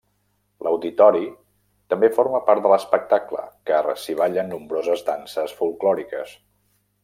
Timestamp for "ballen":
4.23-4.53